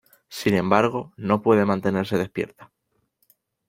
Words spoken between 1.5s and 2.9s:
mantenerse despierta.